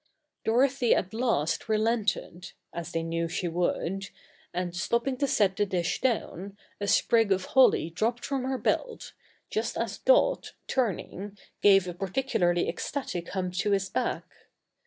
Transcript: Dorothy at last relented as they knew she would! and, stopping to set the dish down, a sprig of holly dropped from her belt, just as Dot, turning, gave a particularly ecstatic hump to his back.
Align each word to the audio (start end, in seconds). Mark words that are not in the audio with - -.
Dorothy 0.43 0.95
at 0.95 1.13
last 1.13 1.69
relented 1.69 2.53
as 2.73 2.91
they 2.91 3.03
knew 3.03 3.27
she 3.27 3.47
would! 3.47 4.09
and, 4.51 4.75
stopping 4.75 5.15
to 5.17 5.27
set 5.27 5.55
the 5.55 5.63
dish 5.67 6.01
down, 6.01 6.57
a 6.79 6.87
sprig 6.87 7.31
of 7.31 7.45
holly 7.45 7.91
dropped 7.91 8.25
from 8.25 8.43
her 8.45 8.57
belt, 8.57 9.13
just 9.51 9.77
as 9.77 9.99
Dot, 9.99 10.53
turning, 10.65 11.37
gave 11.61 11.87
a 11.87 11.93
particularly 11.93 12.67
ecstatic 12.67 13.29
hump 13.29 13.53
to 13.57 13.73
his 13.73 13.91
back. 13.91 14.27